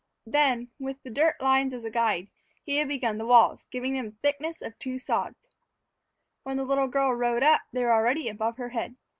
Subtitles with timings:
[0.25, 2.31] Then, with the dirt lines as a guide,
[2.63, 5.47] he had begun the walls, giving them the thickness of two sods.
[6.41, 8.95] When the little girl rode up they were already above her head.